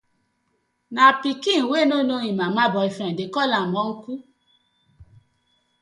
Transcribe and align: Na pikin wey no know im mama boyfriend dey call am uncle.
Na 0.95 1.03
pikin 1.21 1.61
wey 1.71 1.85
no 1.89 1.97
know 2.07 2.21
im 2.29 2.35
mama 2.39 2.63
boyfriend 2.73 3.15
dey 3.17 3.29
call 3.35 3.51
am 3.59 3.75
uncle. 3.83 4.19